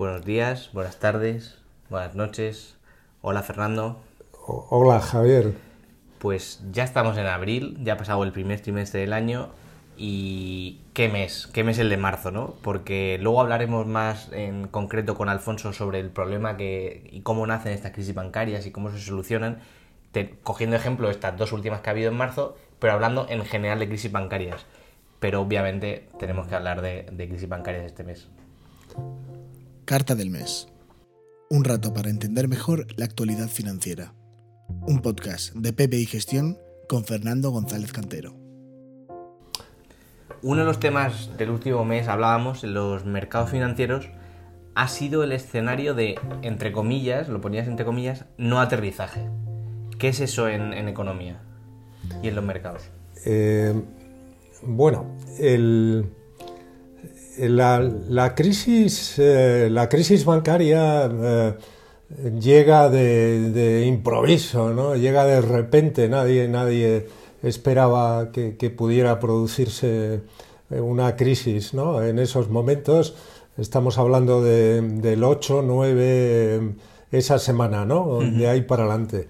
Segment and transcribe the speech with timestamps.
[0.00, 1.58] buenos días, buenas tardes,
[1.90, 2.74] buenas noches.
[3.20, 4.00] Hola Fernando.
[4.46, 5.52] hola Javier.
[6.18, 9.50] Pues ya estamos en abril, ya ha pasado el primer trimestre del año
[9.98, 12.54] y qué mes, qué mes el de marzo, ¿no?
[12.62, 17.72] Porque luego hablaremos más en concreto con Alfonso sobre el problema que y cómo nacen
[17.72, 19.58] estas crisis bancarias y cómo se solucionan,
[20.42, 23.88] cogiendo ejemplo estas dos últimas que ha habido en marzo, pero hablando en general de
[23.88, 24.64] crisis bancarias.
[25.18, 28.28] Pero obviamente tenemos que hablar de, de crisis bancarias este mes.
[29.90, 30.68] Carta del mes.
[31.50, 34.14] Un rato para entender mejor la actualidad financiera.
[34.86, 36.56] Un podcast de PPI Gestión
[36.88, 38.36] con Fernando González Cantero.
[40.42, 44.08] Uno de los temas del último mes hablábamos en los mercados financieros
[44.76, 49.28] ha sido el escenario de, entre comillas, lo ponías entre comillas, no aterrizaje.
[49.98, 51.42] ¿Qué es eso en, economía
[52.22, 52.84] y en los mercados?
[53.24, 53.74] Eh,
[54.62, 56.12] bueno, el,
[57.48, 61.54] la, crisis, eh, la crisis bancaria eh,
[62.38, 64.96] llega de, improviso, ¿no?
[64.96, 67.06] llega de repente, nadie, nadie
[67.42, 70.22] esperaba que, pudiera producirse
[70.70, 72.02] una crisis ¿no?
[72.02, 73.14] en esos momentos.
[73.56, 76.74] Estamos hablando del 8, 9,
[77.10, 78.20] esa semana, ¿no?
[78.20, 79.28] de ahí para adelante.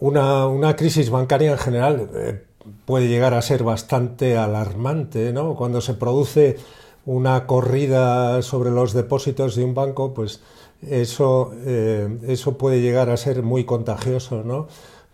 [0.00, 2.44] una, una, crisis bancaria en general eh,
[2.84, 5.54] puede llegar a ser bastante alarmante, ¿no?
[5.56, 6.56] Cuando se produce
[7.04, 10.40] una corrida sobre los depósitos de un banco, pues
[10.88, 14.68] eso, eh, eso puede llegar a ser muy contagioso, ¿no?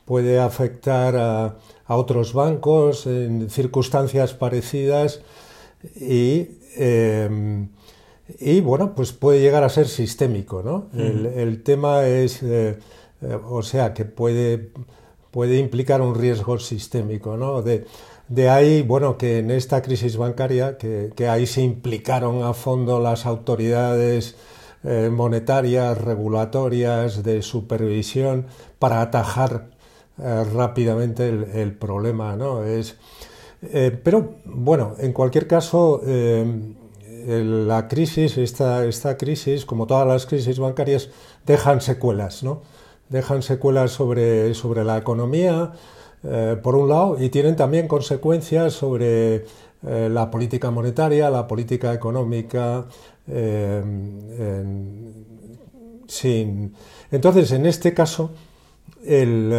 [0.04, 1.56] Puede afectar a,
[1.90, 5.22] otros bancos en circunstancias parecidas
[5.96, 7.66] y, eh,
[8.38, 10.88] y, bueno, pues puede llegar a ser sistémico, ¿no?
[10.94, 12.78] el, tema es, eh,
[13.48, 14.70] o sea, que puede
[15.38, 17.36] puede implicar un riesgo sistémico.
[17.36, 17.62] ¿no?
[17.62, 17.86] De,
[18.26, 23.24] de ahí, bueno, que en esta crisis bancaria, que, ahí se implicaron a fondo las
[23.24, 24.34] autoridades
[24.82, 28.46] eh, monetarias, regulatorias, de supervisión,
[28.80, 29.68] para atajar
[30.20, 32.34] eh, rápidamente el, el, problema.
[32.34, 32.64] ¿no?
[32.64, 32.96] Es,
[33.62, 40.58] eh, pero, bueno, en cualquier caso, la crisis, esta, esta crisis, como todas las crisis
[40.58, 41.10] bancarias,
[41.46, 42.62] dejan secuelas, ¿no?
[43.08, 45.72] Dejan secuelas sobre, sobre la economía,
[46.24, 49.46] eh, por un lado, y tienen también consecuencias sobre
[49.86, 52.86] eh, la política monetaria, la política económica.
[53.28, 53.82] Eh,
[56.06, 56.74] sin...
[57.10, 58.30] Entonces, en este caso,
[59.04, 59.50] el,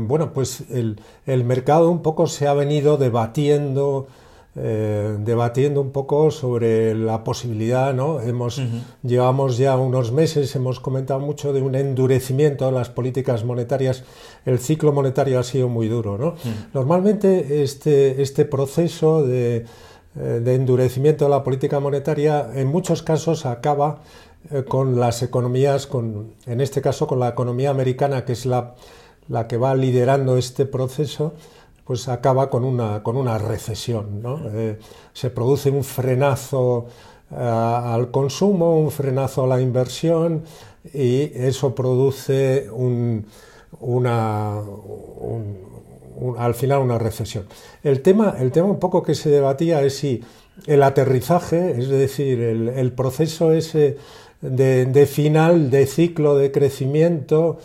[0.00, 4.08] bueno, pues el, el mercado un poco se ha venido debatiendo
[4.56, 8.20] eh, debatiendo un poco sobre la posibilidad, ¿no?
[8.20, 8.62] Hemos,
[9.02, 14.04] Llevamos ya unos meses, hemos comentado mucho de un endurecimiento de las políticas monetarias.
[14.44, 16.34] El ciclo monetario ha sido muy duro, ¿no?
[16.72, 19.64] Normalmente este, este proceso de,
[20.16, 24.02] eh, de, endurecimiento de la política monetaria en muchos casos acaba
[24.52, 28.76] eh, con las economías, con, en este caso con la economía americana, que es la,
[29.28, 31.34] la que va liderando este proceso,
[31.84, 34.22] pues acaba con una, con una recesión.
[34.22, 34.40] ¿no?
[34.52, 34.78] Eh,
[35.12, 36.86] se produce un frenazo
[37.30, 40.44] eh, al consumo, un frenazo a la inversión
[40.92, 43.26] y eso produce un,
[43.80, 44.60] una,
[46.38, 47.46] al final una recesión.
[47.82, 50.22] El tema, el tema un poco que se debatía es si
[50.66, 53.96] el aterrizaje, es decir, el, el proceso ese
[54.40, 57.58] de, de final de ciclo de crecimiento,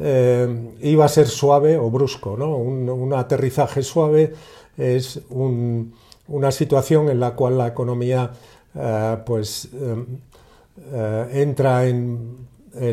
[0.00, 2.36] eh, iba a ser suave o brusco.
[2.36, 2.56] ¿no?
[2.56, 4.32] Un, aterrizaje suave
[4.76, 8.30] es una situación en la cual la economía
[8.74, 12.46] eh, pues, eh, entra en,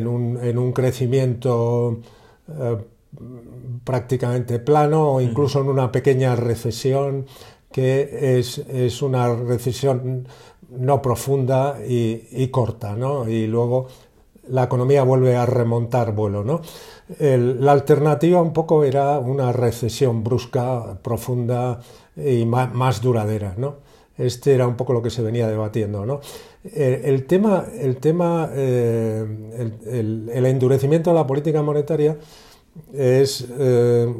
[0.07, 1.99] un, crecimiento
[3.83, 7.25] prácticamente plano o incluso en una pequeña recesión
[7.71, 10.27] que es, una recesión
[10.69, 13.29] no profunda y, y corta, ¿no?
[13.29, 13.87] Y luego
[14.49, 16.43] la economía vuelve a remontar vuelo.
[16.43, 16.61] ¿no?
[17.19, 21.79] La alternativa un poco era una recesión brusca, profunda
[22.15, 23.53] y más, duradera.
[23.57, 23.75] ¿no?
[24.17, 26.05] Este era un poco lo que se venía debatiendo.
[26.05, 26.21] ¿no?
[26.63, 29.23] El, tema, el, tema eh,
[29.85, 32.17] el, endurecimiento de la política monetaria
[32.93, 34.13] es, eh,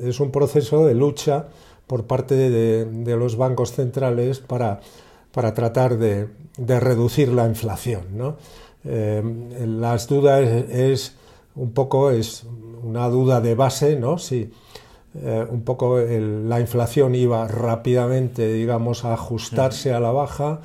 [0.00, 1.46] es un proceso de lucha
[1.86, 4.80] por parte de, los bancos centrales para,
[5.32, 8.02] para tratar de, de reducir la inflación.
[8.12, 8.36] ¿no?
[8.84, 9.22] Eh,
[9.66, 11.14] las dudas es,
[11.54, 12.44] un poco es
[12.82, 14.18] una duda de base, ¿no?
[14.18, 14.50] Si
[15.14, 20.60] eh, un poco la inflación iba rápidamente, digamos, a ajustarse a la baja,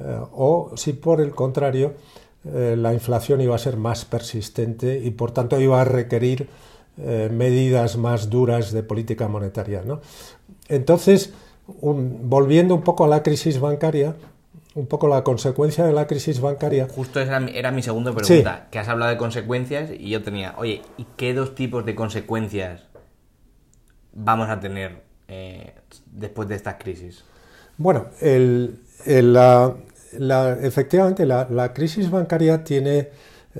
[0.00, 1.94] eh, o si por el contrario
[2.42, 6.48] la inflación iba a ser más persistente y por tanto iba a requerir
[6.96, 9.82] medidas más duras de política monetaria.
[9.84, 10.00] ¿no?
[10.70, 11.34] Entonces,
[11.82, 14.16] volviendo un poco a la crisis bancaria,
[14.80, 16.88] un poco la consecuencia de la crisis bancaria.
[16.88, 20.80] Justo esa era mi segunda pregunta, que has hablado de consecuencias y yo tenía, oye,
[20.96, 22.82] ¿y qué dos tipos de consecuencias
[24.14, 25.74] vamos a tener eh,
[26.06, 27.24] después de estas crisis?
[27.76, 33.10] Bueno, el, la, efectivamente la, crisis bancaria tiene,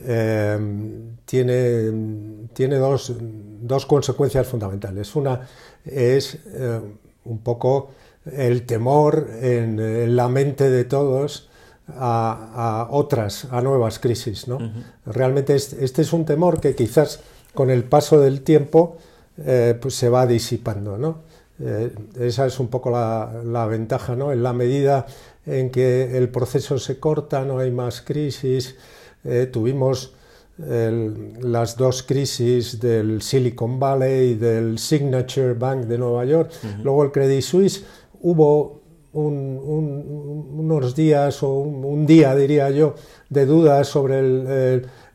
[0.07, 5.15] em, tiene, tiene dos, dos, consecuencias fundamentales.
[5.15, 5.47] Una
[5.85, 6.81] es eh,
[7.25, 7.91] un poco
[8.37, 11.49] el temor en, la mente de todos
[11.88, 14.49] a, otras, a nuevas crisis.
[14.49, 14.59] ¿no?
[15.06, 17.21] Realmente este, es un temor que quizás
[17.55, 18.97] con el paso del tiempo
[19.44, 20.99] eh, pues se va disipando.
[20.99, 21.19] ¿no?
[21.61, 24.33] Eh, esa es un poco la, ventaja, ¿no?
[24.33, 25.06] en la medida
[25.47, 28.76] en que el proceso se corta, no hay más crisis,
[29.25, 30.15] eh, tuvimos
[30.62, 36.50] las dos crisis del Silicon Valley y del Signature Bank de Nueva York,
[36.83, 37.85] luego el Credit Suisse,
[38.21, 38.81] hubo
[39.13, 42.95] unos días o un, día, diría yo,
[43.29, 44.21] de dudas sobre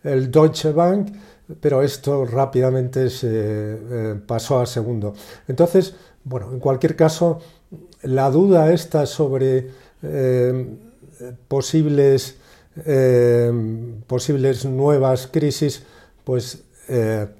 [0.04, 1.14] el, Deutsche Bank,
[1.62, 5.14] pero esto rápidamente se eh, pasó a segundo.
[5.48, 7.40] Entonces, bueno, en cualquier caso,
[8.02, 9.70] la duda esta sobre
[10.04, 10.68] eh,
[11.48, 12.38] posibles,
[12.86, 13.52] eh,
[14.08, 15.84] posibles nuevas crisis,
[16.24, 16.64] pues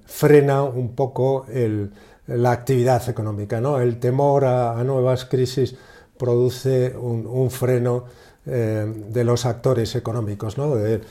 [0.08, 1.92] frena un poco el,
[2.28, 3.62] la actividad económica.
[3.62, 3.80] ¿no?
[3.80, 5.76] El temor a, nuevas crisis
[6.18, 8.06] produce un, freno
[8.46, 10.76] eh, de los actores económicos, ¿no?
[10.76, 11.02] de,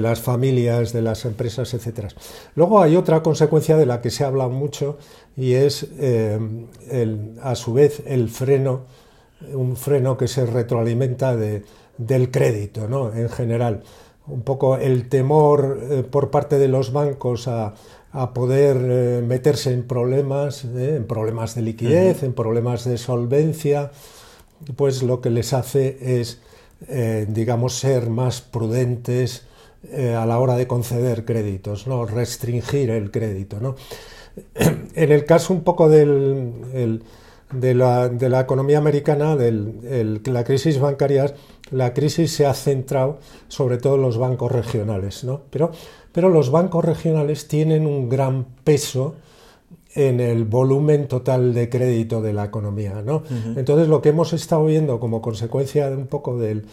[0.00, 2.08] las familias, de las empresas, etc.
[2.54, 4.98] Luego hay otra consecuencia de la que se habla mucho
[5.36, 6.38] y es, eh,
[7.42, 8.82] a su vez, el freno,
[9.52, 13.12] un freno que se retroalimenta del crédito ¿no?
[13.12, 13.82] en general.
[14.26, 17.74] Un poco el temor eh, por parte de los bancos a,
[18.12, 23.90] a poder eh, meterse en problemas, eh, en problemas de liquidez, en problemas de solvencia,
[24.76, 26.40] pues lo que les hace es,
[26.88, 29.44] eh, digamos, ser más prudentes
[29.94, 32.04] a la hora de conceder créditos, ¿no?
[32.04, 33.60] restringir el crédito.
[33.60, 33.76] ¿no?
[34.94, 37.04] En el caso un poco del,
[37.52, 41.32] de, la, de, la, economía americana, de la crisis bancaria,
[41.70, 45.42] la crisis se ha centrado sobre todo en los bancos regionales, ¿no?
[45.48, 45.70] pero
[46.12, 49.16] pero los bancos regionales tienen un gran peso
[49.94, 53.02] en el volumen total de crédito de la economía.
[53.02, 53.22] ¿no?
[53.56, 56.66] Entonces, lo que hemos estado viendo como consecuencia de un poco del,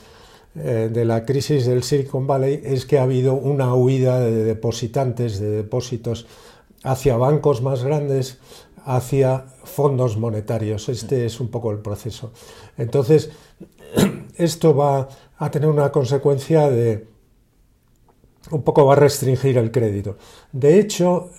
[0.55, 5.39] eh, de la crisis del Silicon Valley es que ha habido una huida de depositantes,
[5.39, 6.27] de depósitos
[6.83, 8.37] hacia bancos más grandes,
[8.85, 10.87] hacia fondos monetarios.
[10.89, 12.31] Este es un poco el proceso.
[12.77, 13.31] Entonces,
[14.35, 17.07] esto va a tener una consecuencia de
[18.51, 20.17] un poco va a restringir el crédito.
[20.51, 21.31] De hecho,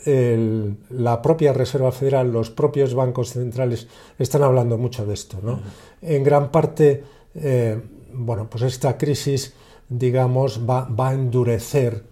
[0.91, 3.87] la propia Reserva Federal, los propios bancos centrales
[4.19, 5.39] están hablando mucho de esto.
[5.43, 5.61] ¿no?
[6.03, 7.05] En gran parte,
[7.35, 7.81] eh,
[8.13, 9.55] bueno, pues esta crisis,
[9.89, 12.03] digamos, va, a endurecer,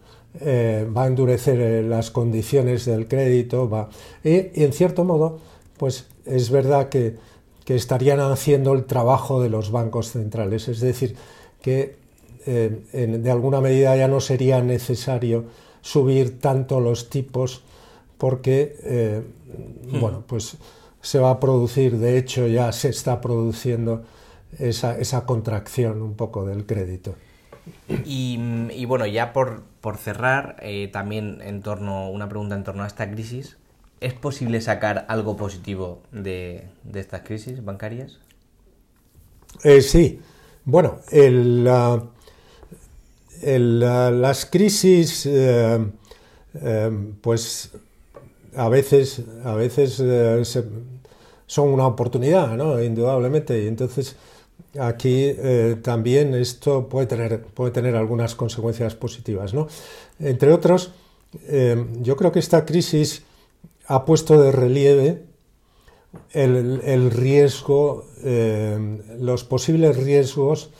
[0.40, 3.88] eh, va a endurecer eh, las condiciones del crédito, va,
[4.22, 5.38] y, en cierto modo,
[5.76, 7.16] pues es verdad que,
[7.64, 11.16] que estarían haciendo el trabajo de los bancos centrales, es decir,
[11.62, 12.03] que
[12.46, 15.46] eh, de alguna medida ya no sería necesario
[15.80, 17.62] subir tanto los tipos
[18.18, 19.22] porque, eh,
[19.88, 20.00] hmm.
[20.00, 20.56] bueno, pues
[21.00, 24.04] se va a producir, de hecho ya se está produciendo
[24.58, 27.14] esa, esa contracción un poco del crédito.
[28.04, 32.86] Y, bueno, ya por, por cerrar, eh, también en torno, una pregunta en torno a
[32.86, 33.56] esta crisis,
[34.00, 38.18] ¿es posible sacar algo positivo de, de estas crisis bancarias?
[39.80, 40.20] sí,
[40.64, 41.66] bueno, el,
[43.44, 45.78] las crisis, eh,
[46.62, 47.70] eh, pues
[48.56, 50.42] a veces, a veces eh,
[51.46, 52.82] son una oportunidad, ¿no?
[52.82, 54.16] indudablemente, y entonces
[54.78, 55.32] aquí
[55.82, 59.54] también esto puede tener, puede tener algunas consecuencias positivas.
[59.54, 59.68] ¿no?
[60.18, 60.92] Entre otros,
[62.00, 63.22] yo creo que esta crisis
[63.86, 65.22] ha puesto de relieve
[66.32, 68.06] el, el riesgo,
[69.20, 70.70] los posibles riesgos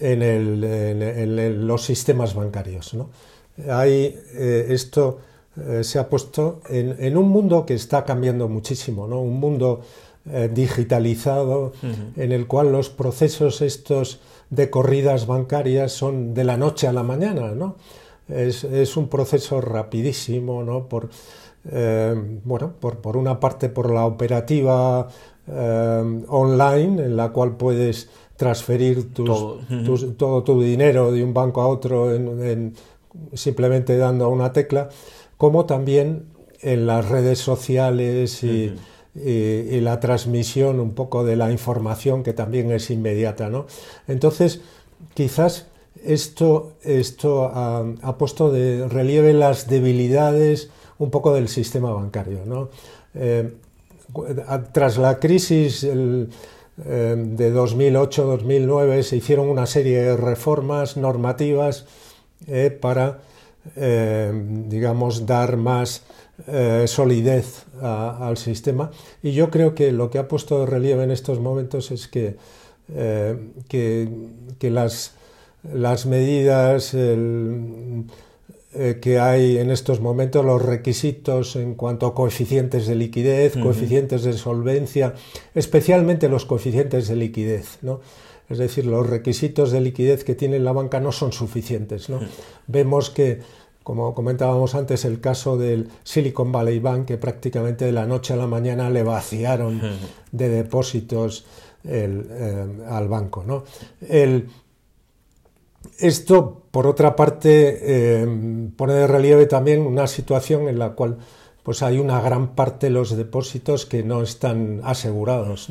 [0.00, 2.94] en, los sistemas bancarios.
[2.94, 3.10] ¿no?
[3.58, 5.18] Eh, esto
[5.56, 9.20] eh, se ha puesto en, un mundo que está cambiando muchísimo, ¿no?
[9.20, 9.82] un mundo
[10.30, 11.72] eh, digitalizado
[12.16, 14.20] en el cual los procesos estos
[14.50, 17.52] de corridas bancarias son de la noche a la mañana.
[17.52, 17.76] ¿no?
[18.28, 20.88] Es, es un proceso rapidísimo, ¿no?
[20.88, 21.10] por,
[22.44, 25.08] bueno, por, por, una parte por la operativa
[25.48, 29.60] online en la cual puedes transferir todo.
[30.44, 32.10] tu dinero de un banco a otro
[33.34, 34.88] simplemente dando a una tecla,
[35.36, 36.26] como también
[36.60, 38.72] en las redes sociales y,
[39.14, 43.48] y, la transmisión un poco de la información que también es inmediata.
[43.48, 43.66] ¿no?
[44.08, 44.60] Entonces,
[45.14, 45.66] quizás
[46.04, 52.40] esto, esto ha, puesto de relieve las debilidades un poco del sistema bancario.
[52.46, 52.70] ¿no?
[53.14, 53.52] Eh,
[54.72, 56.28] tras la crisis el,
[56.84, 61.86] eh, de 2008-2009 se hicieron una serie de reformas normativas
[62.46, 63.20] eh, para,
[63.76, 66.02] digamos, dar más
[66.86, 68.90] solidez al sistema.
[69.22, 72.36] Y yo creo que lo que ha puesto de relieve en estos momentos es que,
[73.68, 74.08] que,
[74.58, 75.14] que las
[75.62, 76.94] las medidas
[78.74, 84.22] eh, que hay en estos momentos, los requisitos en cuanto a coeficientes de liquidez, coeficientes
[84.22, 85.14] de solvencia,
[85.54, 88.00] especialmente los coeficientes de liquidez, ¿no?
[88.48, 92.20] Es decir, los requisitos de liquidez que tiene la banca no son suficientes, ¿no?
[92.66, 93.40] Vemos que
[93.82, 98.36] como comentábamos antes, el caso del Silicon Valley Bank, que prácticamente de la noche a
[98.36, 99.80] la mañana le vaciaron
[100.30, 101.44] de depósitos
[101.84, 103.42] eh, al banco.
[103.44, 103.64] ¿no?
[104.08, 104.48] El,
[106.02, 111.18] esto, por otra parte, eh, pone de relieve también una situación en la cual
[111.62, 115.68] pues hay una gran parte de los depósitos que no están asegurados.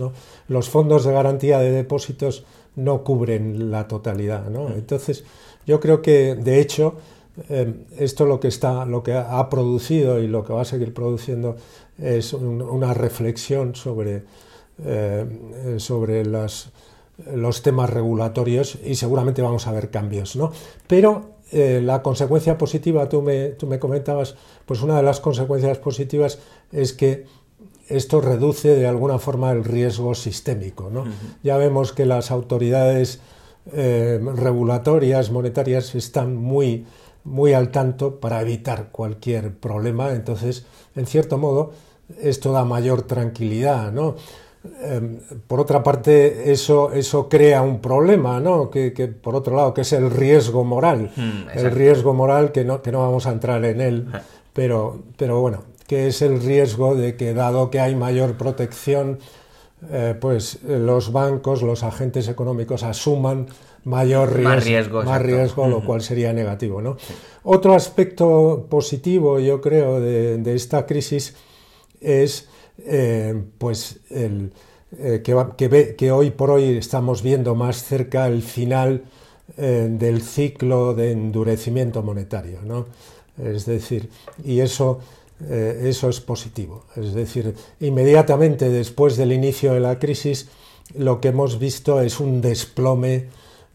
[0.47, 2.45] Los fondos de garantía de depósitos
[2.77, 4.47] no cubren la totalidad.
[4.73, 5.25] Entonces,
[5.67, 6.95] yo creo que, de hecho,
[7.49, 10.93] eh, esto lo que, está, lo que ha producido y lo que va a seguir
[10.93, 11.57] produciendo
[11.97, 14.23] es una reflexión sobre,
[14.85, 16.71] eh, sobre las
[17.33, 20.51] los temas regulatorios y seguramente vamos a ver cambios, ¿no?
[20.87, 24.35] Pero eh, la consecuencia positiva, tú me, tú me comentabas,
[24.65, 26.39] pues una de las consecuencias positivas
[26.71, 27.25] es que
[27.89, 31.03] esto reduce de alguna forma el riesgo sistémico, ¿no?
[31.43, 33.19] Ya vemos que las autoridades
[33.73, 36.85] eh, regulatorias, monetarias, están muy,
[37.23, 41.71] muy al tanto para evitar cualquier problema, entonces, en cierto modo,
[42.21, 44.15] esto da mayor tranquilidad, ¿no?
[44.63, 48.69] Em, por otra parte, eso, eso crea un problema, ¿no?
[48.69, 51.11] Que, por otro lado, que es el riesgo moral.
[51.15, 54.07] Mm, el riesgo moral, que no, que no vamos a entrar en él,
[54.53, 59.17] pero, pero bueno, que es el riesgo de que dado que hay mayor protección,
[59.89, 63.47] eh, pues los bancos, los agentes económicos asuman
[63.83, 66.83] mayor riesgo, más riesgo, lo cual sería negativo.
[66.83, 66.97] ¿no?
[67.41, 71.35] Otro aspecto positivo, yo creo, de, de esta crisis
[71.99, 72.47] es
[72.85, 74.51] eh, pues el,
[74.97, 79.03] eh, que, que, hoy por hoy estamos viendo más cerca el final
[79.57, 82.59] eh, del ciclo de endurecimiento monetario.
[82.63, 82.87] ¿no?
[83.43, 84.09] Es decir,
[84.43, 84.99] y eso,
[85.49, 86.85] eso es positivo.
[86.95, 90.49] Es decir, inmediatamente después del inicio de la crisis,
[90.95, 93.27] lo que hemos visto es un desplome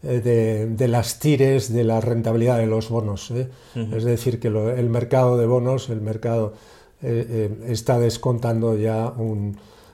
[0.03, 3.33] de, las tires de la rentabilidad de los bonos.
[3.75, 6.53] Es decir, que el mercado de bonos, el mercado
[7.03, 9.13] eh, eh, está descontando ya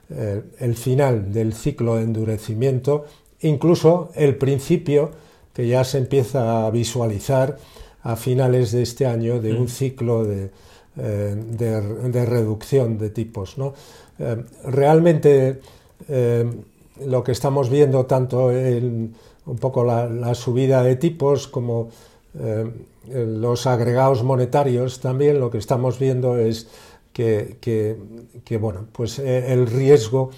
[0.09, 3.03] eh, el final del ciclo de endurecimiento,
[3.41, 5.11] incluso el principio
[5.53, 7.57] que ya se empieza a visualizar
[8.03, 9.67] a finales de este año de un mm.
[9.67, 10.49] ciclo de,
[10.95, 13.57] reducción de tipos.
[14.63, 15.59] realmente
[17.05, 19.13] lo que estamos viendo tanto en
[19.45, 21.89] un poco la subida de tipos como
[23.13, 26.67] los agregados monetarios también, lo que estamos viendo es
[27.13, 30.31] que, bueno, pues eh, el riesgo,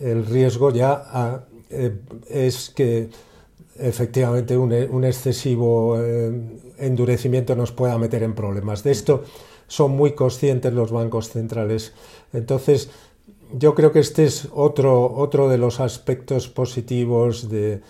[0.00, 1.96] el riesgo ya eh,
[2.28, 3.08] es que
[3.78, 6.32] efectivamente un, excesivo eh,
[6.78, 8.82] endurecimiento nos pueda meter en problemas.
[8.82, 9.24] De esto
[9.68, 11.92] son muy conscientes los bancos centrales.
[12.32, 12.90] Entonces,
[13.52, 17.80] yo creo que este es otro, otro de los aspectos positivos de,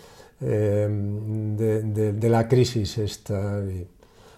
[0.41, 3.61] de, la crisis esta,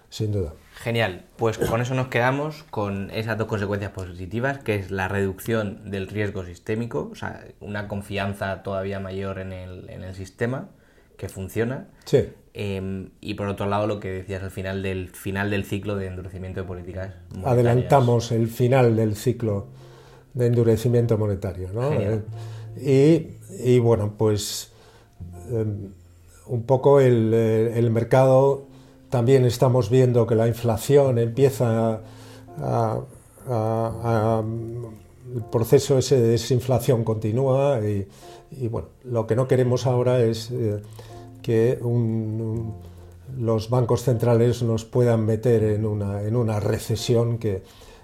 [0.09, 0.53] sin duda.
[0.75, 5.91] Genial, pues con eso nos quedamos con esas dos consecuencias positivas, que es la reducción
[5.91, 10.69] del riesgo sistémico, o sea, una confianza todavía mayor en el, en el sistema
[11.17, 11.87] que funciona.
[12.05, 12.29] Sí.
[12.53, 16.07] Em, y por otro lado, lo que decías al final del final del ciclo de
[16.07, 17.53] endurecimiento de políticas monetarias.
[17.53, 19.67] Adelantamos el final del ciclo
[20.33, 21.91] de endurecimiento monetario, ¿no?
[22.77, 24.71] Eh, y, bueno, pues
[25.51, 25.91] em,
[26.47, 28.70] un poco el, el mercado
[29.11, 32.01] también estamos viendo que la inflación empieza
[32.57, 33.01] a,
[35.35, 38.07] el proceso ese de desinflación continúa y,
[38.67, 40.81] bueno, lo que no queremos ahora es eh,
[41.41, 41.79] que
[43.37, 47.63] los bancos centrales nos puedan meter en una, en una recesión que,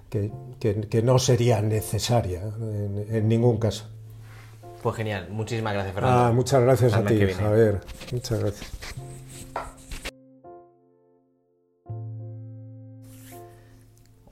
[0.10, 2.42] que, no sería necesaria
[3.10, 3.86] en, ningún caso.
[4.84, 6.20] Pues genial, muchísimas gracias Fernando.
[6.20, 7.80] Ah, muchas gracias a ti, Javier.
[8.12, 8.72] Muchas gracias.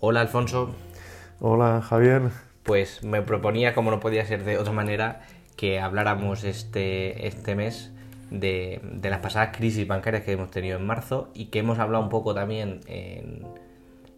[0.01, 0.75] Hola Alfonso.
[1.39, 2.23] Hola Javier.
[2.63, 5.21] pues me proponía, como no podía ser de otra manera,
[5.55, 7.93] que habláramos este, este mes
[8.29, 12.09] de, las pasadas crisis bancarias que hemos tenido en marzo y que hemos hablado un
[12.09, 13.45] poco también en,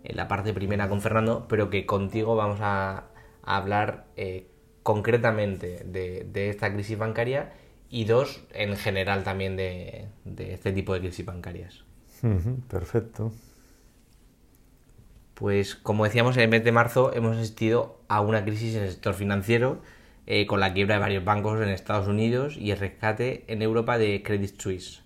[0.03, 3.05] la parte primera con Fernando, pero que contigo vamos a,
[3.43, 4.49] hablar eh,
[4.83, 7.53] concretamente de, esta crisis bancaria
[7.89, 10.07] y dos, en general también de,
[10.37, 11.83] este tipo de crisis bancarias.
[12.67, 13.31] perfecto.
[15.37, 18.89] Pues como decíamos, en el mes de marzo hemos asistido a una crisis en el
[18.89, 19.83] sector financiero
[20.25, 23.99] eh, con la quiebra de varios bancos en Estados Unidos y el rescate en Europa
[23.99, 25.03] de Credit Suisse.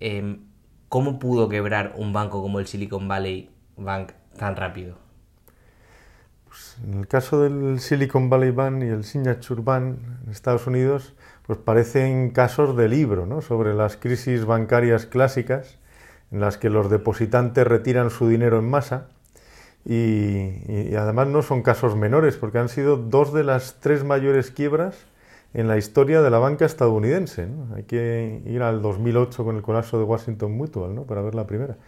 [0.00, 0.46] Em,
[0.88, 4.96] ¿Cómo pudo quebrar un banco como el Silicon Valley Bank tan rápido?
[6.46, 11.12] Pues en el caso del Silicon Valley Bank y el Signature Bank en Estados Unidos,
[11.46, 13.42] pues parecen casos de libro, ¿no?
[13.42, 15.78] Sobre las crisis bancarias clásicas
[16.32, 19.08] en las que los depositantes retiran su dinero en masa
[19.90, 25.06] y, además no son casos menores, porque han sido dos de las tres mayores quiebras
[25.54, 27.48] en la historia de la banca estadounidense.
[27.74, 31.04] Hay que ir al 2008 con el colapso de Washington Mutual ¿no?
[31.04, 31.78] para ver la primera.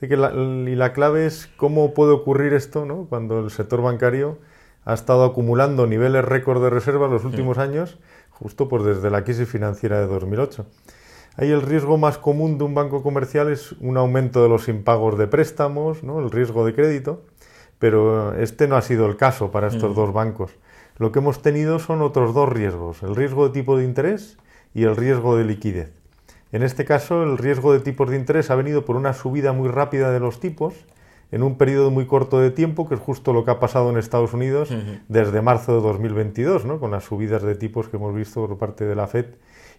[0.00, 3.04] que la, y la clave es cómo puede ocurrir esto ¿no?
[3.10, 4.38] cuando el sector bancario
[4.86, 7.98] ha estado acumulando niveles récord de reserva en los últimos años,
[8.30, 10.64] justo pues desde la crisis financiera de 2008.
[11.36, 15.18] Ahí el riesgo más común de un banco comercial es un aumento de los impagos
[15.18, 16.20] de préstamos, ¿no?
[16.20, 17.22] el riesgo de crédito,
[17.80, 19.94] pero este no ha sido el caso para estos mm.
[19.94, 20.52] dos bancos.
[20.98, 24.36] Lo que hemos tenido son otros dos riesgos, el riesgo de tipo de interés
[24.74, 25.90] y el riesgo de liquidez.
[26.52, 29.68] En este caso, el riesgo de tipos de interés ha venido por una subida muy
[29.68, 30.74] rápida de los tipos
[31.32, 33.96] en un periodo muy corto de tiempo, que es justo lo que ha pasado en
[33.96, 34.68] Estados Unidos
[35.08, 36.80] desde marzo de 2022, ¿no?
[36.80, 39.26] con las subidas de tipos que hemos visto por parte de la Fed.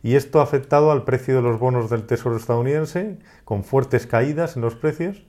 [0.02, 4.56] Y esto ha afectado al precio de los bonos del Tesoro estadounidense, con fuertes caídas
[4.56, 5.24] en los precios,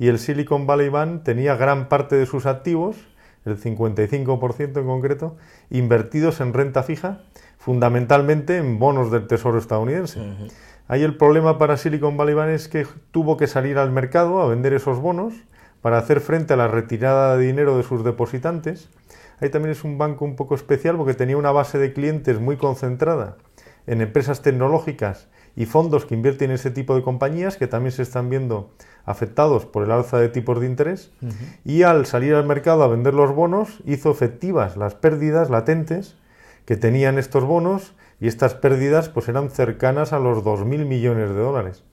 [0.00, 2.96] y el Silicon Valley Bank tenía gran parte de sus activos,
[3.44, 5.36] el 55% en concreto,
[5.68, 7.20] invertidos en renta fija,
[7.58, 10.20] fundamentalmente en bonos del Tesoro estadounidense.
[10.88, 14.48] Ahí el problema para Silicon Valley Bank es que tuvo que salir al mercado a
[14.48, 15.34] vender esos bonos
[15.82, 18.88] para hacer frente a la retirada de dinero de sus depositantes.
[19.38, 22.56] Ahí también es un banco un poco especial porque tenía una base de clientes muy
[22.56, 23.36] concentrada
[23.86, 28.02] en empresas tecnológicas y fondos que invierten en ese tipo de compañías que también se
[28.02, 28.70] están viendo
[29.04, 31.12] afectados por el alza de tipos de interés
[31.64, 36.16] y al salir al mercado a vender los bonos hizo efectivas las pérdidas latentes
[36.64, 41.40] que tenían estos bonos y estas pérdidas pues eran cercanas a los 2.000 millones de
[41.40, 41.84] dólares.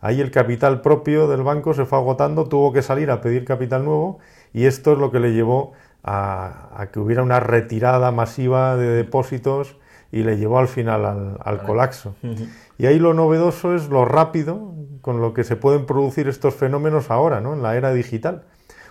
[0.00, 3.84] Ahí el capital propio del banco se fue agotando, tuvo que salir a pedir capital
[3.84, 4.18] nuevo
[4.52, 9.76] y esto es lo que le llevó a que hubiera una retirada masiva de depósitos
[10.14, 12.14] y le llevó al final al, colapso.
[12.78, 17.10] Y ahí lo novedoso es lo rápido con lo que se pueden producir estos fenómenos
[17.10, 17.52] ahora, ¿no?
[17.52, 18.44] en la era digital.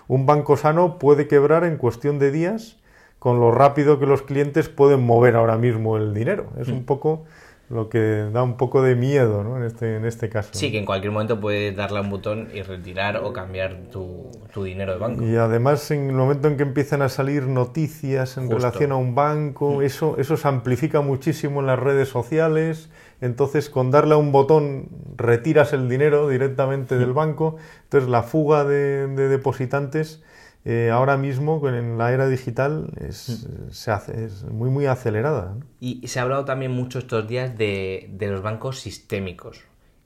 [0.06, 2.76] Un banco sano puede quebrar en cuestión de días
[3.18, 6.48] con lo rápido que los clientes pueden mover ahora mismo el dinero.
[6.60, 7.24] Es un poco
[7.70, 9.56] lo que da un poco de miedo ¿no?
[9.56, 10.50] en, este, en este caso.
[10.52, 14.30] Sí, que en cualquier momento puedes darle a un botón y retirar o cambiar tu,
[14.62, 15.24] dinero de banco.
[15.24, 19.14] Y además en el momento en que empiezan a salir noticias en relación a un
[19.14, 19.82] banco, mm.
[19.82, 22.90] eso, eso se amplifica muchísimo en las redes sociales.
[23.20, 27.56] Entonces con darle a un botón retiras el dinero directamente del banco.
[27.84, 30.22] Entonces la fuga de depositantes
[30.66, 33.70] eh, ahora mismo en la era digital es, mm.
[33.70, 35.56] se hace, es muy muy acelerada.
[35.78, 39.60] Y se ha hablado también mucho estos días de, de, los bancos sistémicos.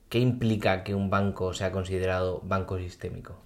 [0.09, 3.37] ¿Qué implica que un banco sea considerado banco sistémico?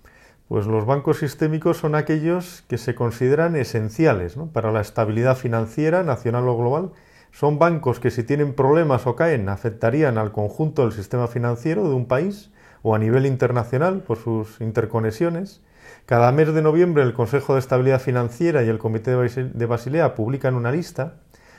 [0.49, 6.49] Pues los bancos sistémicos son aquellos que se consideran esenciales para la estabilidad financiera nacional
[6.49, 6.93] o global.
[7.31, 11.95] Son bancos que si tienen problemas o caen afectarían al conjunto del sistema financiero de
[11.95, 12.51] un país
[12.83, 15.63] o a nivel internacional por sus interconexiones
[16.07, 20.55] cada mes de noviembre el Consejo de Estabilidad Financiera y el Comité de Basilea publican
[20.55, 21.15] una lista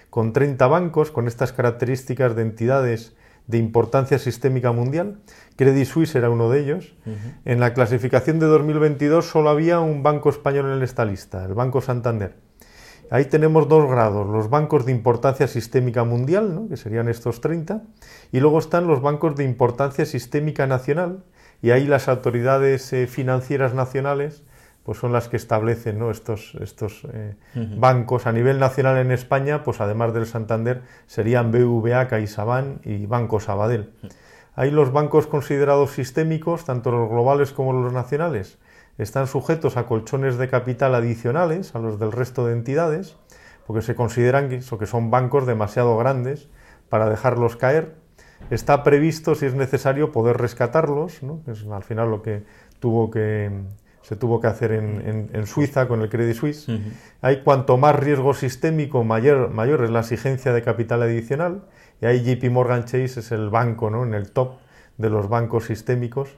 [0.10, 3.16] con 30 bancos con estas características de entidades
[3.48, 5.20] de importancia sistémica mundial.
[5.56, 6.96] Credit Suisse era uno de ellos.
[7.46, 11.82] En la clasificación de 2022 solo había un banco español en esta lista, el Banco
[11.82, 12.36] Santander.
[13.10, 17.84] Ahí tenemos dos grados, los bancos de importancia sistémica mundial, que serían estos 30,
[18.32, 21.24] y luego están los bancos de importancia sistémica nacional,
[21.64, 24.44] y ahí las autoridades eh, financieras nacionales
[24.84, 27.36] pues son las que establecen estos, estos eh,
[27.78, 33.40] bancos a nivel nacional en España, pues además del Santander serían BVA, CaixaBank y Banco
[33.40, 33.94] Sabadell.
[34.56, 38.60] Ahí los bancos considerados sistémicos, tanto los globales como los nacionales,
[38.98, 43.16] están sujetos a colchones de capital adicionales a los del resto de entidades,
[43.66, 46.50] porque se consideran que, que son bancos demasiado grandes
[46.90, 48.03] para dejarlos caer
[48.50, 51.42] Está previsto, si es necesario, poder rescatarlos, ¿no?
[51.48, 52.44] es al final lo que
[52.80, 53.50] tuvo que
[54.04, 56.68] se tuvo que hacer en, en, Suiza con el Credit Suisse.
[57.22, 61.62] Hay cuanto más riesgo sistémico, mayor, mayor es la exigencia de capital adicional.
[62.02, 64.04] Y ahí JP Morgan Chase es el banco, ¿no?
[64.04, 64.56] En el top
[64.98, 66.36] de los bancos sistémicos.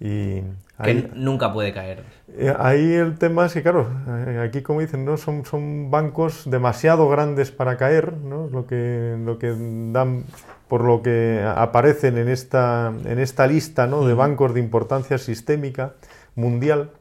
[0.00, 0.42] Y
[0.82, 2.02] que nunca puede caer.
[2.36, 3.88] Eh, ahí el tema es que, claro,
[4.26, 5.16] eh, aquí como dicen, ¿no?
[5.16, 8.48] son, son bancos demasiado grandes para caer, ¿no?
[8.48, 9.54] lo, que, lo que
[9.92, 10.24] dan,
[10.72, 14.06] por lo que aparecen en esta, en esta lista ¿no?
[14.06, 15.92] de bancos de importancia sistémica
[16.34, 16.92] mundial.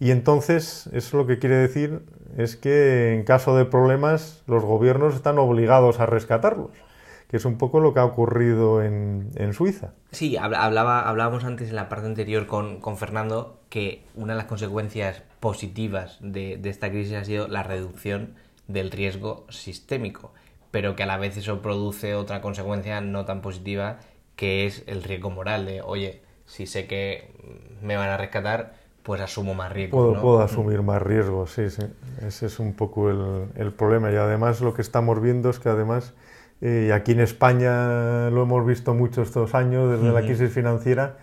[0.00, 2.00] Y entonces, eso lo que quiere decir
[2.38, 6.70] es que en caso de problemas, los gobiernos están obligados a rescatarlos
[7.28, 9.92] que es un poco lo que ha ocurrido en, Suiza.
[10.10, 15.22] Sí, hablaba, hablábamos antes en la parte anterior con, Fernando que una de las consecuencias
[15.38, 18.32] positivas de, esta crisis ha sido la reducción
[18.68, 20.32] del riesgo sistémico,
[20.70, 23.98] pero que a la vez eso produce otra consecuencia no tan positiva,
[24.36, 27.30] que es el riesgo moral de, oye, si sé que
[27.82, 30.20] me van a rescatar, pues asumo más riesgo.
[30.20, 31.82] Puedo, asumir más riesgo, sí, sí.
[32.26, 34.12] Ese es un poco el, el problema.
[34.12, 36.14] Y además lo que estamos viendo es que además
[36.60, 41.16] y aquí en España lo hemos visto mucho estos años desde la crisis financiera,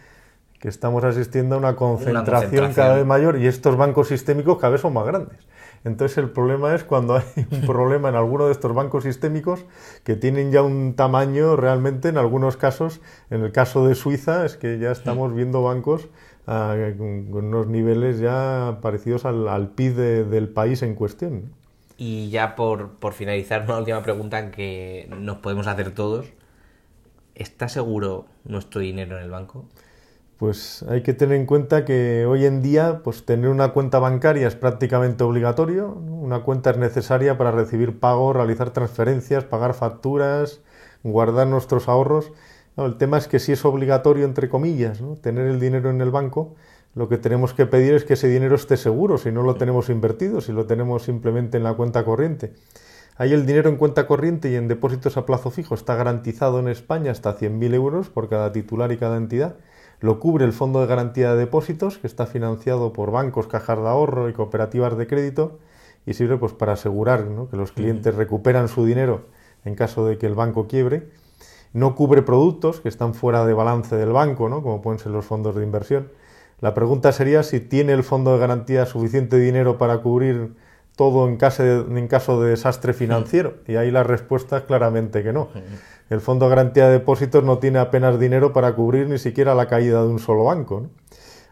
[0.59, 4.81] que estamos asistiendo a una concentración, cada vez mayor y estos bancos sistémicos cada vez
[4.81, 5.37] son más grandes.
[5.85, 9.65] Entonces el problema es cuando hay un problema en alguno de estos bancos sistémicos
[10.03, 14.57] que tienen ya un tamaño realmente en algunos casos, en el caso de Suiza es
[14.57, 16.09] que ya estamos viendo bancos
[16.47, 19.95] ah, con, unos niveles ya parecidos al, PIB
[20.27, 21.53] del país en cuestión.
[21.97, 26.25] Y ya por, por finalizar, una última pregunta que nos podemos hacer todos.
[27.35, 29.65] ¿Está seguro nuestro dinero en el banco?
[30.37, 34.47] Pues hay que tener en cuenta que hoy en día pues tener una cuenta bancaria
[34.47, 35.89] es prácticamente obligatorio.
[35.89, 40.61] Una cuenta es necesaria para recibir pagos, realizar transferencias, pagar facturas,
[41.03, 42.33] guardar nuestros ahorros.
[42.75, 45.15] el tema es que si es obligatorio, entre comillas, ¿no?
[45.15, 46.55] tener el dinero en el banco,
[46.95, 49.89] lo que tenemos que pedir es que ese dinero esté seguro, si no lo tenemos
[49.89, 52.53] invertido, si lo tenemos simplemente en la cuenta corriente.
[53.17, 56.67] Ahí el dinero en cuenta corriente y en depósitos a plazo fijo está garantizado en
[56.67, 59.55] España hasta 100.000 euros por cada titular y cada entidad.
[59.99, 63.87] Lo cubre el Fondo de Garantía de Depósitos, que está financiado por bancos, cajas de
[63.87, 65.59] ahorro y cooperativas de crédito,
[66.05, 69.25] y sirve pues, para asegurar que los clientes recuperan su dinero
[69.63, 71.09] en caso de que el banco quiebre.
[71.73, 74.61] No cubre productos que están fuera de balance del banco, ¿no?
[74.61, 76.09] como pueden ser los fondos de inversión
[76.61, 80.53] la pregunta sería si tiene el fondo de garantía suficiente dinero para cubrir
[80.95, 83.55] todo en caso de, en caso de desastre financiero.
[83.67, 85.49] Y ahí la respuesta es claramente que no.
[86.09, 89.67] El fondo de garantía de depósitos no tiene apenas dinero para cubrir ni siquiera la
[89.67, 90.87] caída de un solo banco.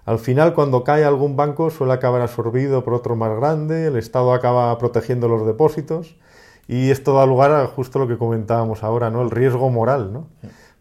[0.05, 4.33] Al final, cuando cae algún banco, suele acabar absorbido por otro más grande, el Estado
[4.33, 6.17] acaba protegiendo los depósitos
[6.67, 9.21] y esto da lugar a justo lo que comentábamos ahora, ¿no?
[9.21, 10.27] El riesgo moral, ¿no?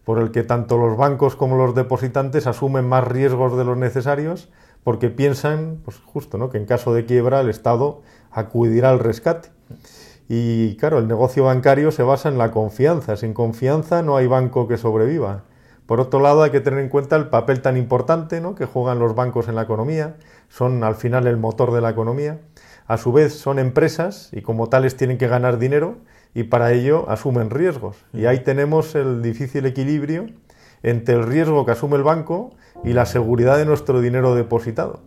[0.05, 4.49] por el que tanto los bancos como los depositantes asumen más riesgos de los necesarios
[4.83, 6.51] porque piensan, pues justo, ¿no?
[6.51, 9.51] que en caso de quiebra el Estado acudirá al rescate.
[10.29, 13.17] Y claro, el negocio bancario se basa en la confianza.
[13.17, 15.45] Sin confianza no hay banco que sobreviva.
[15.87, 18.55] Por otro lado, hay que tener en cuenta el papel tan importante ¿no?
[18.55, 20.17] que juegan los bancos en la economía.
[20.49, 22.41] Son al final el motor de la economía.
[22.87, 25.97] A su vez, son empresas y como tales tienen que ganar dinero
[26.35, 27.97] y para ello asumen riesgos.
[28.13, 30.27] Y ahí tenemos el difícil equilibrio
[30.83, 32.55] entre el riesgo que asume el banco
[32.85, 35.01] y la seguridad de nuestro dinero depositado.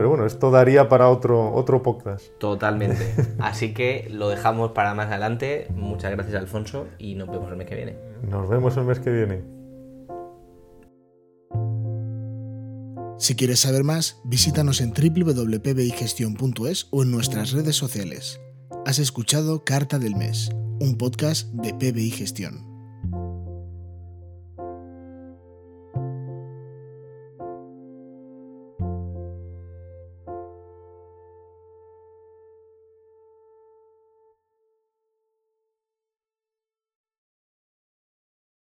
[0.00, 2.24] Pero bueno, esto daría para otro, otro podcast.
[2.38, 3.14] Totalmente.
[3.38, 5.66] Así que lo dejamos para más adelante.
[5.74, 7.98] Muchas gracias, Alfonso, y nos vemos el mes que viene.
[8.22, 9.42] Nos vemos el mes que viene.
[13.18, 18.40] Si quieres saber más, visítanos en www.pbigestion.es o en nuestras redes sociales.
[18.86, 20.48] Has escuchado Carta del Mes,
[20.80, 22.69] un podcast de PBI Gestión.